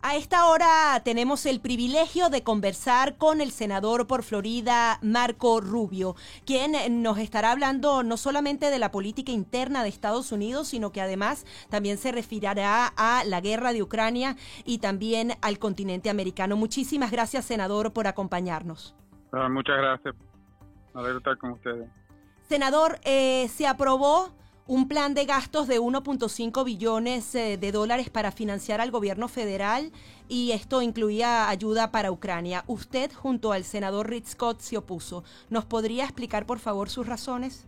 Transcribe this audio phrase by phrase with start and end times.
[0.00, 6.14] A esta hora tenemos el privilegio de conversar con el senador por Florida, Marco Rubio,
[6.46, 11.00] quien nos estará hablando no solamente de la política interna de Estados Unidos, sino que
[11.00, 16.56] además también se referirá a la guerra de Ucrania y también al continente americano.
[16.56, 18.94] Muchísimas gracias, senador, por acompañarnos.
[19.32, 20.14] Ah, muchas gracias.
[20.94, 21.88] A estar con ustedes.
[22.48, 24.30] Senador, eh, se aprobó
[24.68, 29.90] un plan de gastos de 1.5 billones eh, de dólares para financiar al gobierno federal
[30.28, 32.64] y esto incluía ayuda para Ucrania.
[32.66, 35.24] Usted junto al senador Rick Scott se opuso.
[35.48, 37.66] ¿Nos podría explicar por favor sus razones?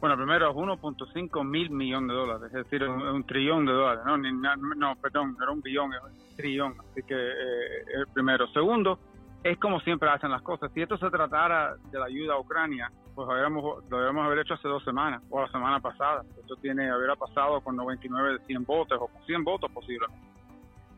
[0.00, 4.02] Bueno, primero es 1.5 mil millones de dólares, es decir, un, trillón de dólares.
[4.06, 6.74] No, no, perdón, no era un billón, era un trillón.
[6.90, 8.48] Así que, eh, primero.
[8.48, 8.98] Segundo,
[9.44, 10.72] es como siempre hacen las cosas.
[10.72, 14.54] Si esto se tratara de la ayuda a Ucrania, pues habríamos, lo deberíamos haber hecho
[14.54, 16.24] hace dos semanas o la semana pasada.
[16.38, 20.26] Esto tiene haber pasado con 99 de 100 votos o con 100 votos posiblemente.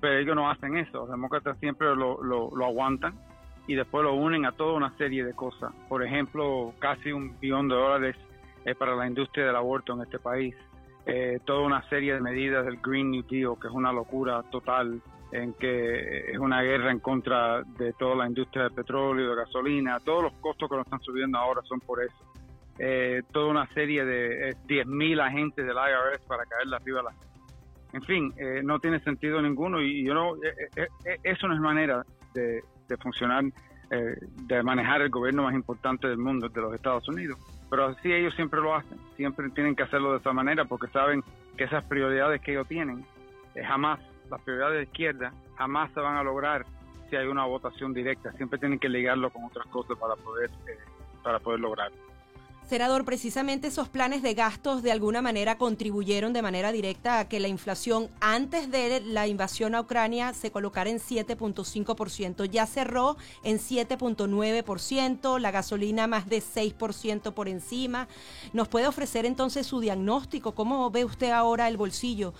[0.01, 0.99] Pero ellos no hacen eso.
[0.99, 3.15] Los demócratas siempre lo, lo, aguantan
[3.67, 5.73] y después lo unen a toda una serie de cosas.
[5.89, 8.17] Por ejemplo, casi un billón de dólares
[8.65, 10.55] eh, para la industria del aborto en este país.
[11.07, 15.03] Eh, toda una serie de medidas del Green New Deal, que es una locura total
[15.35, 19.99] en que es una guerra en contra de toda la industria del petróleo, de gasolina,
[19.99, 22.15] todos los costos que nos están subiendo ahora son por eso.
[22.79, 27.11] Eh, toda una serie de eh, 10.000 agentes del IRS para caerle arriba a la
[27.93, 32.05] En fin, eh, no tiene sentido ninguno y yo no, eh, eso no es manera
[32.33, 33.45] de, de funcionar,
[33.91, 37.39] de manejar el gobierno más importante del mundo, de los Estados Unidos.
[37.71, 41.23] Pero así ellos siempre lo hacen, siempre tienen que hacerlo de esa manera porque saben
[41.57, 43.05] que esas prioridades que ellos tienen
[43.67, 46.65] jamás las prioridades de izquierda jamás se van a lograr
[47.11, 48.33] si hay una votación directa.
[48.33, 50.79] Siempre tienen que ligarlo con otras cosas para poder, eh,
[51.23, 51.97] para poder lograrlo.
[52.69, 57.39] Senador, precisamente esos planes de gastos de alguna manera contribuyeron de manera directa a que
[57.39, 62.47] la inflación antes de la invasión a Ucrania se colocara en 7.5%.
[62.47, 68.09] Ya cerró en 7.9%, la gasolina más de 6% por encima.
[68.55, 70.55] ¿Nos puede ofrecer entonces su diagnóstico?
[70.55, 72.33] ¿Cómo ve usted ahora el bolsillo?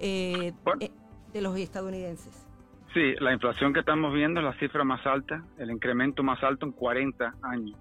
[0.00, 0.90] Eh, eh
[1.40, 2.46] los estadounidenses.
[2.94, 6.66] Sí, la inflación que estamos viendo es la cifra más alta, el incremento más alto
[6.66, 7.78] en 40 años.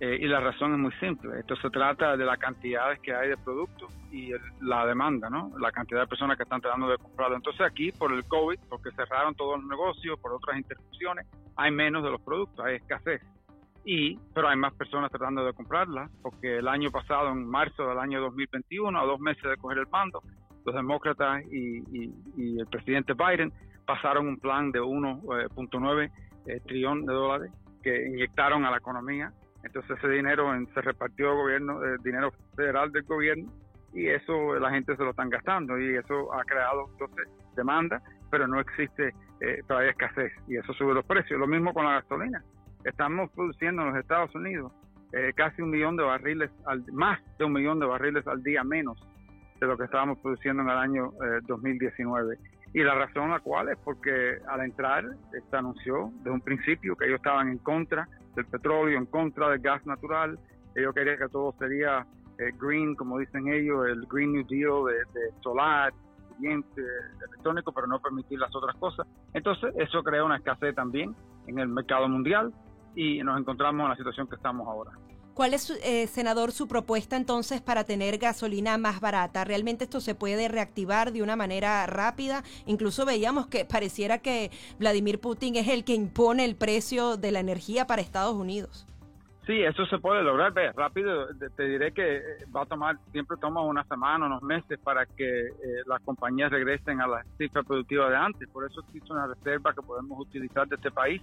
[0.00, 1.40] Eh, y la razón es muy simple.
[1.40, 4.30] Esto se trata de las cantidades que hay de productos y
[4.60, 5.50] la demanda, ¿no?
[5.58, 7.36] La cantidad de personas que están tratando de comprarlo.
[7.36, 11.26] Entonces aquí, por el COVID, porque cerraron todos los negocios, por otras interrupciones,
[11.56, 13.22] hay menos de los productos, hay escasez.
[13.84, 17.98] Y, pero hay más personas tratando de comprarlas, porque el año pasado, en marzo del
[17.98, 20.22] año 2021, a dos meses de coger el mando,
[20.68, 21.82] los demócratas y,
[22.36, 23.52] el presidente Biden
[23.86, 26.10] pasaron un plan de 1.9 eh,
[26.46, 27.52] eh, trillón de dólares
[27.82, 29.32] que inyectaron a la economía.
[29.64, 33.50] Entonces ese dinero se repartió gobierno, el dinero federal del gobierno
[33.94, 38.46] y eso la gente se lo están gastando y eso ha creado entonces demanda, pero
[38.46, 41.40] no existe eh, todavía escasez y eso sube los precios.
[41.40, 42.44] Lo mismo con la gasolina.
[42.84, 44.72] Estamos produciendo en los Estados Unidos
[45.36, 49.02] casi un millón de barriles, al, más de un millón de barriles al día menos
[49.60, 51.12] de lo que estábamos produciendo en el año
[51.46, 52.34] 2019.
[52.34, 52.38] Eh,
[52.74, 57.06] y la razón la cual es porque al entrar se anunció desde un principio que
[57.06, 60.38] ellos estaban en contra del petróleo, en contra del gas natural,
[60.74, 62.06] ellos querían que todo sería
[62.38, 65.92] eh, green, como dicen ellos, el Green New Deal de, solar,
[66.36, 66.82] siguiente,
[67.26, 69.06] electrónico, pero no permitir las otras cosas.
[69.32, 71.16] Entonces eso crea una escasez también
[71.46, 72.52] en el mercado mundial
[72.94, 74.92] y nos encontramos en la situación que estamos ahora.
[75.38, 79.44] ¿Cuál es, eh, senador, su propuesta entonces para tener gasolina más barata?
[79.44, 82.42] ¿Realmente esto se puede reactivar de una manera rápida?
[82.66, 84.50] Incluso veíamos que pareciera que
[84.80, 88.84] Vladimir Putin es el que impone el precio de la energía para Estados Unidos.
[89.46, 90.52] Sí, eso se puede lograr.
[90.52, 92.22] Ve, rápido, te diré que eh,
[92.52, 95.52] va a tomar, siempre toma una semana, unos meses para que eh,
[95.86, 98.48] las compañías regresen a la cifra productiva de antes.
[98.48, 101.22] Por eso existe una reserva que podemos utilizar de este país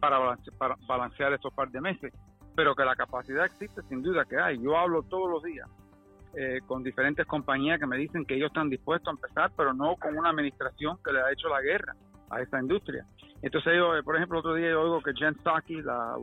[0.00, 2.12] para, para balancear estos par de meses
[2.54, 4.60] pero que la capacidad existe sin duda que hay.
[4.60, 5.68] Yo hablo todos los días
[6.36, 9.96] eh, con diferentes compañías que me dicen que ellos están dispuestos a empezar, pero no
[9.96, 11.94] con una administración que le ha hecho la guerra
[12.30, 13.04] a esta industria.
[13.42, 16.16] Entonces yo, eh, por ejemplo, otro día yo oigo que Jen Psaki, la,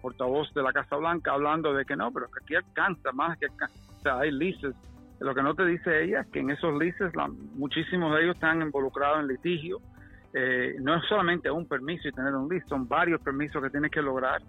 [0.00, 3.46] portavoz de la Casa Blanca, hablando de que no, pero que aquí alcanza más que
[3.46, 3.74] alcanza.
[3.98, 4.74] O sea, hay leases.
[5.20, 7.12] Lo que no te dice ella es que en esos leases
[7.54, 9.78] muchísimos de ellos están involucrados en litigio.
[10.32, 13.90] Eh, no es solamente un permiso y tener un lease, son varios permisos que tienes
[13.90, 14.42] que lograr.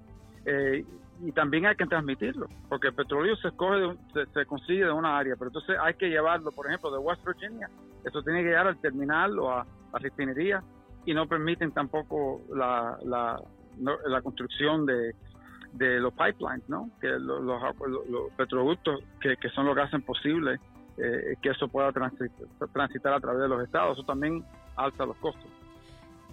[0.46, 0.86] Eh,
[1.24, 3.96] y también hay que transmitirlo, porque el petróleo se escoge,
[4.34, 7.70] se, consigue de una área, pero entonces hay que llevarlo, por ejemplo, de West Virginia,
[8.04, 10.62] eso tiene que llegar al terminal o a la refinería
[11.06, 13.42] y no permiten tampoco la, la,
[14.08, 15.16] la construcción de,
[15.74, 16.90] de los pipelines, ¿no?
[17.00, 20.60] Que los, los, petroductos que, que, son los que hacen posible
[20.98, 24.44] eh, que eso pueda transitar a través de los estados, eso también
[24.76, 25.50] alza los costos.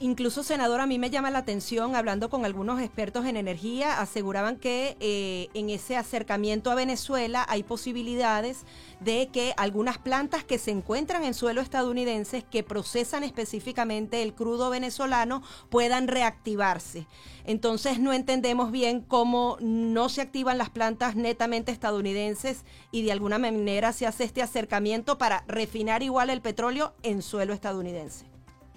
[0.00, 4.56] Incluso, senador, a mí me llama la atención, hablando con algunos expertos en energía, aseguraban
[4.56, 8.64] que eh, en ese acercamiento a Venezuela hay posibilidades
[8.98, 14.70] de que algunas plantas que se encuentran en suelo estadounidense, que procesan específicamente el crudo
[14.70, 17.06] venezolano, puedan reactivarse.
[17.44, 23.38] Entonces no entendemos bien cómo no se activan las plantas netamente estadounidenses y de alguna
[23.38, 28.31] manera se hace este acercamiento para refinar igual el petróleo en suelo estadounidense.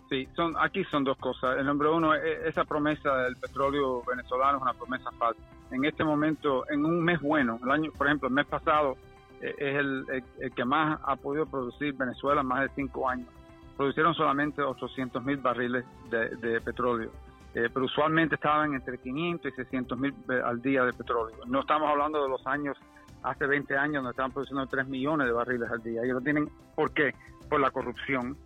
[0.09, 1.57] Sí, son, aquí son dos cosas.
[1.57, 5.41] El número uno, e, esa promesa del petróleo venezolano es una promesa falsa.
[5.71, 8.97] En este momento, en un mes bueno, el año, por ejemplo, el mes pasado
[9.41, 13.27] eh, es el, que más ha podido producir Venezuela en más de cinco años.
[13.75, 17.11] Producieron solamente 800 mil barriles de, petróleo,
[17.53, 21.35] eh, pero usualmente estaban entre 500 y 600 mil eh, al día de petróleo.
[21.47, 22.77] No estamos hablando de los años,
[23.23, 26.03] hace 20 años, donde estaban produciendo 3 millones de barriles al día.
[26.03, 27.13] Ellos lo tienen, ¿por qué?
[27.49, 28.37] Por la corrupción,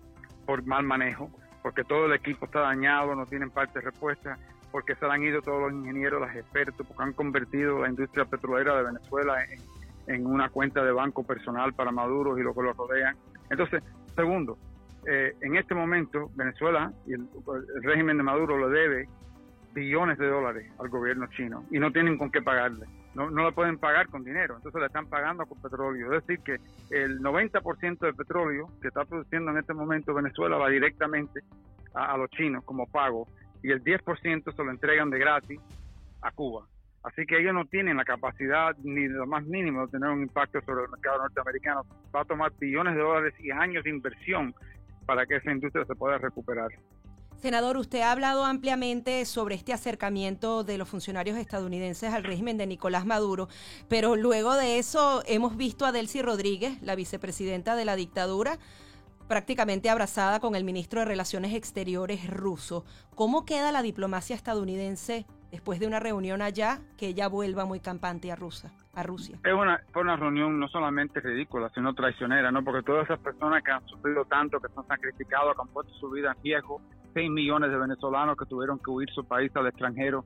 [0.45, 1.29] por mal manejo,
[1.61, 4.39] porque todo el equipo está dañado, no tienen partes repuestas,
[4.71, 8.77] porque se han ido todos los ingenieros, los expertos, porque han convertido la industria petrolera
[8.77, 9.43] de Venezuela
[10.07, 13.15] en, una cuenta de banco personal para Maduro y lo que lo rodean.
[13.51, 13.83] Entonces,
[14.15, 14.57] segundo,
[15.05, 17.27] eh, en este momento Venezuela y el,
[17.83, 19.09] régimen de Maduro le debe
[19.73, 23.51] billones de dólares al gobierno chino y no tienen con qué pagarle no, no la
[23.51, 26.13] pueden pagar con dinero, entonces la están pagando con petróleo.
[26.13, 26.57] Es decir, que
[26.95, 31.41] el 90% del petróleo que está produciendo en este momento Venezuela va directamente
[31.93, 33.27] a, los chinos como pago
[33.63, 35.59] y el 10% se lo entregan de gratis
[36.21, 36.65] a Cuba.
[37.03, 40.61] Así que ellos no tienen la capacidad ni lo más mínimo de tener un impacto
[40.61, 41.83] sobre el mercado norteamericano.
[42.13, 44.53] Va a tomar billones de dólares y años de inversión
[45.05, 46.69] para que esa industria se pueda recuperar.
[47.39, 52.67] Senador, usted ha hablado ampliamente sobre este acercamiento de los funcionarios estadounidenses al régimen de
[52.67, 53.47] Nicolás Maduro,
[53.87, 58.57] pero luego de eso hemos visto a Delcy Rodríguez, la vicepresidenta de la dictadura,
[59.29, 62.83] prácticamente abrazada con el ministro de Relaciones Exteriores ruso.
[63.15, 68.33] ¿Cómo queda la diplomacia estadounidense después de una reunión allá que ella vuelva muy campante
[68.33, 68.73] a Rusia?
[68.95, 69.39] A Rusia.
[69.45, 72.65] Es una, fue una reunión no solamente ridícula, sino traicionera, ¿no?
[72.65, 75.93] Porque todas esas personas que han sufrido tanto, que se han sacrificado, que han puesto
[75.93, 80.23] su vida en 6 millones de venezolanos que tuvieron que huir su país al extranjero.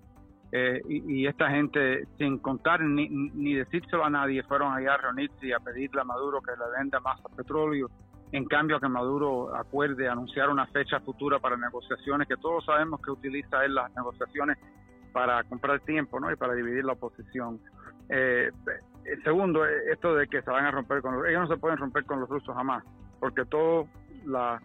[0.52, 5.48] Eh, y, esta gente, sin contar ni, ni decírselo a nadie, fueron allá a reunirse
[5.48, 7.90] y a pedirle a Maduro que le venda más petróleo.
[8.32, 13.10] En cambio, que Maduro acuerde anunciar una fecha futura para negociaciones, que todos sabemos que
[13.10, 14.60] utiliza él las negociaciones
[15.12, 16.32] para comprar tiempo ¿no?
[16.32, 17.60] y para dividir la oposición.
[18.10, 18.52] Eh,
[19.24, 21.26] segundo, esto de que se van a romper con los...
[21.28, 22.84] Ellos no se pueden romper con los rusos jamás,
[23.20, 23.88] porque todo
[24.26, 24.62] la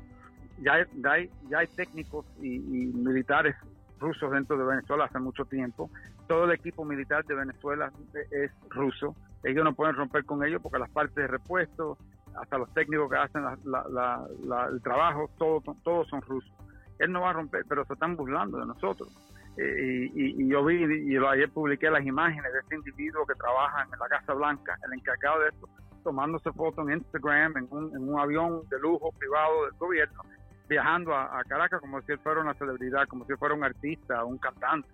[0.62, 3.56] ya hay, ya hay, técnicos y, militares
[3.98, 5.90] rusos dentro de Venezuela hace mucho tiempo.
[6.26, 7.90] Todo el equipo militar de Venezuela
[8.30, 9.14] es ruso.
[9.42, 11.96] Ellos no pueden romper con ellos porque las partes de repuesto,
[12.40, 16.52] hasta los técnicos que hacen el trabajo, todos, todos son rusos.
[16.98, 19.08] Él no va a romper, pero se están burlando de nosotros.
[19.56, 23.90] Eh, y, yo vi, y ayer publiqué las imágenes de este individuo que trabaja en
[23.90, 25.68] la Casa Blanca, el encargado de esto,
[26.04, 27.68] tomándose fotos en Instagram, en
[28.08, 30.22] un avión de lujo privado del gobierno,
[30.68, 34.38] viajando a, Caracas como si él fuera una celebridad, como si fuera un artista, un
[34.38, 34.88] cantante.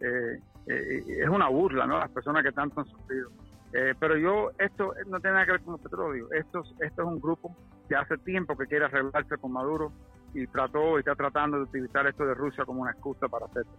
[0.00, 1.98] Eh, eh, es una burla, ¿no?
[1.98, 3.30] Las personas que tanto han sufrido.
[3.72, 6.28] Eh, pero yo, esto no tiene nada que ver con el petróleo.
[6.32, 7.54] Esto, esto es un grupo
[7.88, 9.92] que hace tiempo que quiere arreglarse con Maduro
[10.34, 13.72] y trató y está tratando de utilizar esto de Rusia como una excusa para hacerlo.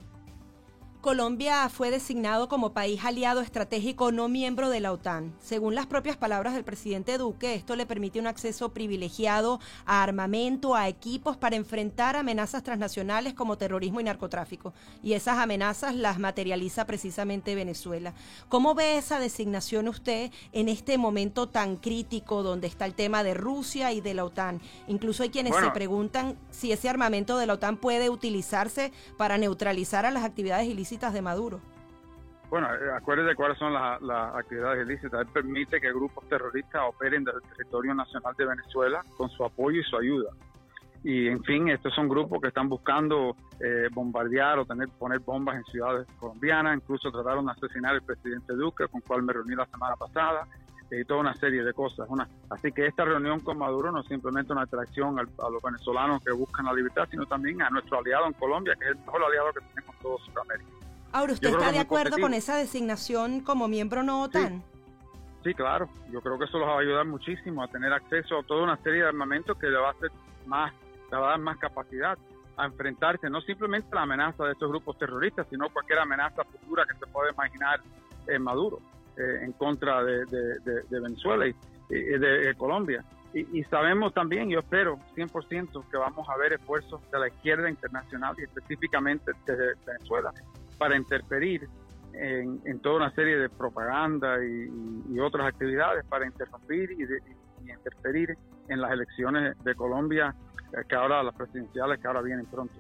[1.02, 5.34] Colombia fue designado como país aliado estratégico no miembro de la OTAN.
[5.40, 10.76] Según las propias palabras del presidente Duque, esto le permite un acceso privilegiado a armamento,
[10.76, 14.74] a equipos para enfrentar amenazas transnacionales como terrorismo y narcotráfico.
[15.02, 18.14] Y esas amenazas las materializa precisamente Venezuela.
[18.50, 23.36] ¿Cómo ve esa designación usted en este momento tan crítico donde está el tema de
[23.36, 24.60] Rusia y de la OTAN?
[24.90, 30.06] Incluso hay quienes se preguntan si ese armamento de la OTAN puede utilizarse para neutralizar
[30.06, 31.60] a las actividades ilícitas de Maduro?
[32.50, 34.02] Bueno, eh, acuérdese cuáles son las,
[34.36, 35.22] actividades ilícitas.
[35.22, 39.84] Él permite que grupos terroristas operen del territorio nacional de Venezuela con su apoyo y
[39.84, 40.32] su ayuda.
[41.04, 45.58] Y en fin, estos son grupos que están buscando eh, bombardear o tener, poner bombas
[45.58, 46.76] en ciudades colombianas.
[46.76, 50.48] Incluso trataron de asesinar al presidente Duque, con cual me reuní la semana pasada,
[50.92, 52.08] y toda una serie de cosas.
[52.10, 56.24] Una, así que esta reunión con Maduro no es simplemente una atracción a los venezolanos
[56.24, 59.24] que buscan la libertad, sino también a nuestro aliado en Colombia, que es el mejor
[59.24, 60.79] aliado que tenemos todo Sudamérica.
[61.12, 64.64] Ahora, ¿usted está de acuerdo con esa designación como miembro no OTAN?
[65.44, 65.54] Sí.
[65.54, 65.90] claro.
[66.12, 68.78] Yo creo que eso los va a ayudar muchísimo a tener acceso a toda una
[68.78, 70.12] serie de armamentos que le va a hacer
[70.46, 70.74] más,
[71.12, 72.18] le va a dar más capacidad
[72.58, 76.86] a enfrentarse no simplemente a la amenaza de estos grupos terroristas, sino cualquier amenaza futura
[76.86, 77.80] que se pueda imaginar
[78.28, 78.80] en Maduro
[79.18, 80.26] eh, en contra de,
[80.90, 81.54] Venezuela y,
[81.90, 83.04] de, Colombia.
[83.34, 88.36] Y, sabemos también, yo espero 100% que vamos a ver esfuerzos de la izquierda internacional
[88.40, 90.34] y específicamente de Venezuela
[90.80, 91.70] para interferir
[92.14, 98.36] en, toda una serie de propaganda y, otras actividades para interrumpir y, interferir
[98.68, 100.34] en las elecciones de Colombia,
[100.74, 102.74] eh, que ahora las presidenciales que ahora vienen pronto.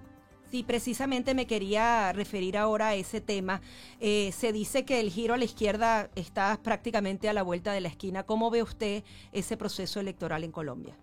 [0.49, 3.61] Sí, precisamente me quería referir ahora a ese tema.
[3.99, 7.81] Eh, se dice que el giro a la izquierda está prácticamente a la vuelta de
[7.81, 8.23] la esquina.
[8.23, 10.95] ¿Cómo ve usted ese proceso electoral en Colombia?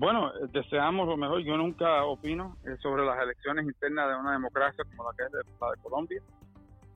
[0.00, 1.42] Bueno, deseamos lo mejor.
[1.42, 5.32] Yo nunca opino eh, sobre las elecciones internas de una democracia como la que es
[5.60, 6.22] la de Colombia.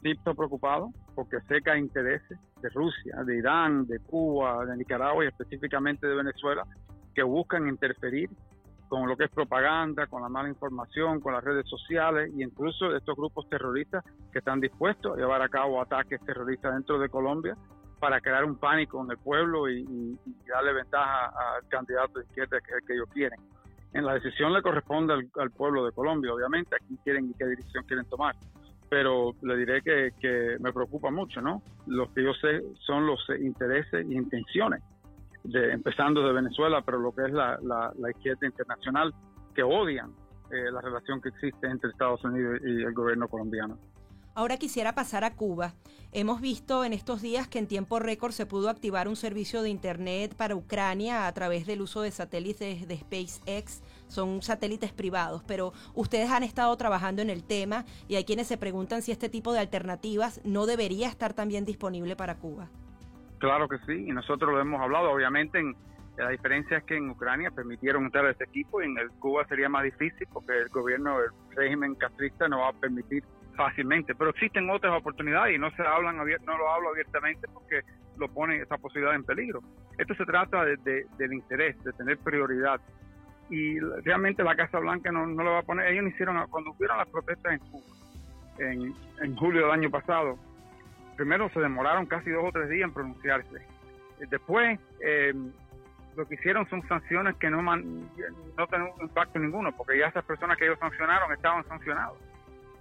[0.01, 4.79] Sí estoy preocupado porque sé que hay intereses de Rusia, de Irán, de Cuba, de
[4.79, 6.65] Nicaragua y específicamente de Venezuela
[7.15, 8.31] que buscan interferir
[8.89, 12.97] con lo que es propaganda, con la mala información, con las redes sociales e incluso
[12.97, 17.55] estos grupos terroristas que están dispuestos a llevar a cabo ataques terroristas dentro de Colombia
[17.99, 22.87] para crear un pánico en el pueblo y, darle ventaja al candidato de izquierda que
[22.87, 23.41] que ellos quieren.
[23.93, 27.47] En la decisión le corresponde al, pueblo de Colombia, obviamente, a quién quieren y qué
[27.47, 28.35] dirección quieren tomar.
[28.89, 31.63] Pero le diré que, que me preocupa mucho, ¿no?
[31.87, 34.83] Lo que yo sé son los intereses y intenciones
[35.53, 39.13] empezando de Venezuela, pero lo que es la, izquierda internacional,
[39.55, 40.11] que odian
[40.51, 43.79] eh, la relación que existe entre Estados Unidos y el gobierno colombiano.
[44.37, 45.75] Ahora quisiera pasar a Cuba.
[46.11, 49.71] Hemos visto en estos días que en tiempo récord se pudo activar un servicio de
[49.71, 53.85] Internet para Ucrania a través del uso de satélites de SpaceX.
[54.09, 58.59] Son satélites privados, pero ustedes han estado trabajando en el tema y hay quienes se
[58.59, 62.69] preguntan si este tipo de alternativas no debería estar también disponible para Cuba.
[63.39, 65.13] Claro que sí, y nosotros lo hemos hablado.
[65.13, 65.63] Obviamente,
[66.17, 69.69] la diferencia es que en Ucrania permitieron entrar este equipo y en el Cuba sería
[69.69, 73.23] más difícil porque el gobierno, el régimen castrista no va a permitir
[73.55, 74.15] fácilmente.
[74.15, 77.81] Pero existen otras oportunidades y no se hablan no lo hablo abiertamente porque
[78.17, 79.61] lo pone esa posibilidad en peligro.
[79.99, 82.81] Esto se trata de, del interés, de tener prioridad.
[83.51, 85.89] Y realmente la Casa Blanca no, no lo va a poner.
[85.93, 87.61] Ellos hicieron, cuando hubieron las protestas en
[88.59, 90.39] en, julio del año pasado,
[91.17, 93.67] primero se demoraron casi dos o tres días en pronunciarse.
[94.31, 95.35] Después, eh,
[96.17, 98.09] lo que hicieron son sanciones que no, man,
[98.57, 102.19] no tienen impacto ninguno, porque ya esas personas que ellos sancionaron estaban sancionados.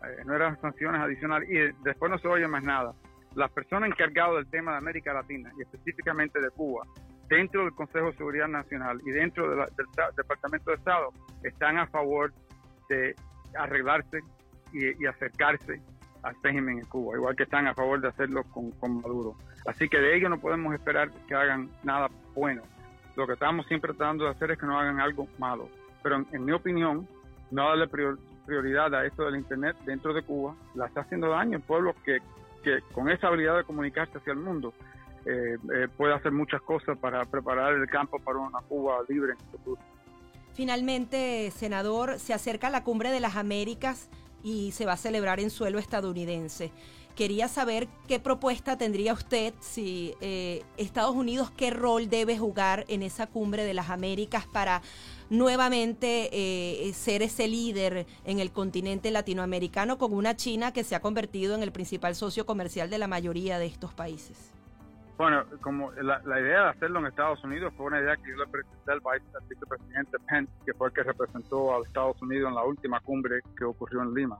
[0.05, 1.49] Eh, no eran sanciones adicionales.
[1.49, 2.93] Y después no se oye más nada.
[3.35, 6.85] Las personas encargadas del tema de América Latina y específicamente de Cuba,
[7.27, 9.65] dentro del Consejo de Seguridad Nacional y dentro del
[10.15, 11.09] Departamento de Estado,
[11.41, 12.31] están a favor
[12.89, 13.15] de
[13.55, 14.19] arreglarse
[14.71, 15.81] y acercarse
[16.23, 19.35] al régimen en Cuba, igual que están a favor de hacerlo con, Maduro.
[19.65, 22.63] Así que de ellos no podemos esperar que hagan nada bueno.
[23.15, 25.69] Lo que estamos siempre tratando de hacer es que no hagan algo malo.
[26.01, 27.07] Pero en, mi opinión,
[27.51, 27.87] no darle
[28.45, 32.19] prioridad a esto del Internet dentro de Cuba, la está haciendo daño al pueblo que,
[32.63, 34.73] que con esa habilidad de comunicarse hacia el mundo
[35.25, 39.39] eh, eh, puede hacer muchas cosas para preparar el campo para una Cuba libre en
[39.39, 39.81] el futuro.
[40.53, 44.09] Finalmente, senador, se acerca la cumbre de las Américas
[44.43, 46.71] y se va a celebrar en suelo estadounidense.
[47.15, 53.03] Quería saber qué propuesta tendría usted si eh, Estados Unidos, qué rol debe jugar en
[53.03, 54.81] esa cumbre de las Américas para
[55.29, 61.01] nuevamente eh, ser ese líder en el continente latinoamericano con una China que se ha
[61.01, 64.51] convertido en el principal socio comercial de la mayoría de estos países.
[65.17, 68.47] Bueno, como la, idea de hacerlo en Estados Unidos fue una idea que yo le
[68.47, 69.01] presenté al,
[69.47, 73.63] vicepresidente Pence, que fue el que representó a Estados Unidos en la última cumbre que
[73.63, 74.39] ocurrió en Lima,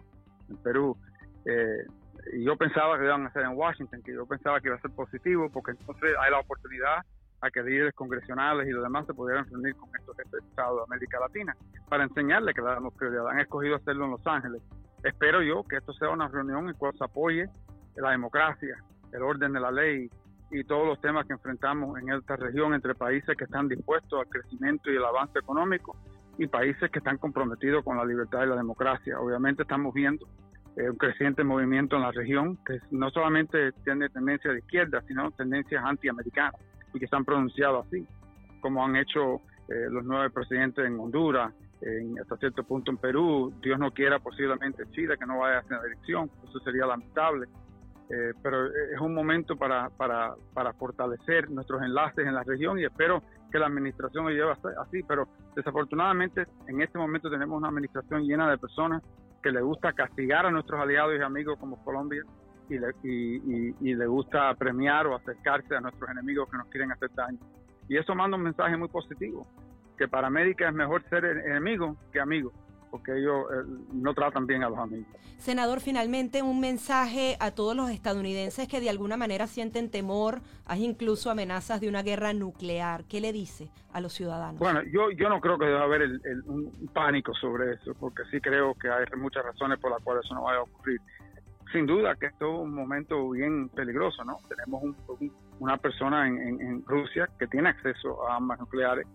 [0.50, 0.98] en Perú.
[1.46, 1.86] Eh,
[2.32, 4.82] y yo pensaba que iban a hacer en Washington, que yo pensaba que iba a
[4.82, 7.04] ser positivo, porque entonces hay la oportunidad
[7.42, 11.20] a que líderes congresionales y los demás se pudieran reunir con estos estados de América
[11.20, 11.56] Latina
[11.90, 13.28] para enseñarles que le damos prioridad.
[13.28, 14.62] Han escogido hacerlo en Los Ángeles.
[15.04, 17.50] Espero yo que esto sea una reunión en cual se apoye
[17.98, 18.78] la democracia,
[19.12, 20.10] el orden de la ley,
[20.52, 24.28] y todos los temas que enfrentamos en esta región entre países que están dispuestos al
[24.28, 25.98] crecimiento y el avance económico
[26.38, 29.20] y países que están comprometidos con la libertad y la democracia.
[29.20, 30.28] Obviamente estamos viendo
[30.76, 35.30] eh, un creciente movimiento en la región que no solamente tiene tendencia de izquierda, sino
[35.32, 36.56] tendencias antiamericanas
[36.94, 38.08] y que están pronunciados así,
[38.60, 39.36] como han hecho
[39.70, 44.18] eh, los nueve presidentes en Honduras, en, hasta cierto punto en Perú, Dios no quiera
[44.20, 47.48] posiblemente Chile que no vaya hacia la elección, eso sería lamentable.
[48.10, 52.84] Eh, pero es un momento para, para, para, fortalecer nuestros enlaces en la región y
[52.84, 54.52] espero que la administración lo lleve
[54.82, 59.02] así, pero desafortunadamente en este momento tenemos una administración llena de personas
[59.44, 62.24] que le gusta castigar a nuestros aliados y amigos como Colombia
[62.70, 66.92] y le, y, y, le gusta premiar o acercarse a nuestros enemigos que nos quieren
[66.92, 67.38] hacer daño.
[67.90, 69.46] Y eso manda un mensaje muy positivo,
[69.98, 72.54] que para América es mejor ser enemigo que amigo.
[72.94, 75.08] Porque ellos eh, no tratan bien a los amigos.
[75.40, 80.86] Senador, finalmente un mensaje a todos los estadounidenses que de alguna manera sienten temor, hay
[80.86, 83.06] incluso amenazas de una guerra nuclear.
[83.06, 84.60] ¿Qué le dice a los ciudadanos?
[84.60, 86.04] Bueno, yo, yo no creo que deba haber
[86.46, 90.36] un pánico sobre eso, porque sí creo que hay muchas razones por las cuales eso
[90.36, 91.02] no vaya a ocurrir.
[91.72, 94.38] Sin duda que esto es un momento bien peligroso, ¿no?
[94.48, 94.84] Tenemos
[95.60, 99.08] una persona en, Rusia que tiene acceso a armas nucleares,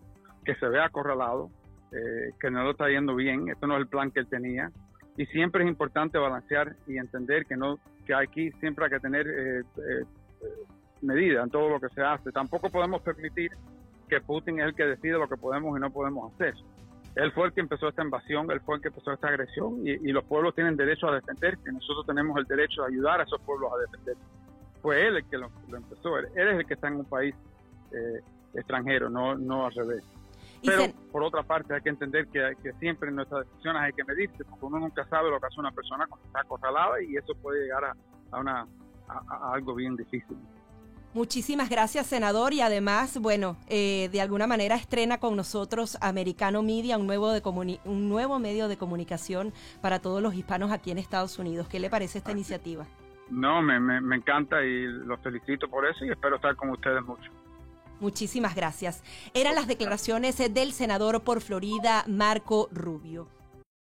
[0.45, 1.49] que se ve acorralado,
[1.93, 4.71] eh, que no lo está yendo bien, esto no es el plan que él tenía,
[5.17, 9.27] y siempre es importante balancear y entender que no que aquí siempre hay que tener
[9.27, 10.05] eh, eh,
[11.03, 12.33] medidas en todo lo que se hace.
[12.33, 13.51] Tampoco podemos permitir
[14.09, 16.55] que Putin es el que decide lo que podemos y no podemos hacer.
[17.17, 19.97] Él fue el que empezó esta invasión, él fue el que empezó esta agresión y,
[20.13, 21.73] los pueblos tienen derecho a defenderse.
[21.73, 24.15] Nosotros tenemos el derecho de ayudar a esos pueblos a defender.
[24.81, 27.35] Fue él el que lo, empezó, él, es el que está en un país
[27.93, 28.21] eh,
[28.55, 30.05] extranjero, no, no al revés.
[30.65, 34.45] Pero por otra parte hay que entender que, siempre en nuestras decisiones hay que medirse,
[34.45, 37.65] porque uno nunca sabe lo que hace una persona cuando está acorralada y eso puede
[37.65, 38.67] llegar a, una,
[39.09, 40.37] a, algo bien difícil.
[41.15, 42.53] Muchísimas gracias, senador.
[42.53, 47.43] Y además, bueno, eh, de alguna manera estrena con nosotros Americano Media, un nuevo, de
[47.85, 51.67] un nuevo medio de comunicación para todos los hispanos aquí en Estados Unidos.
[51.69, 52.87] ¿Qué le parece esta iniciativa?
[53.31, 57.31] No, me, me encanta y los felicito por eso y espero estar con ustedes mucho.
[58.01, 59.03] Muchísimas gracias.
[59.35, 63.38] Eran las declaraciones del senador por Florida, Marco Rubio.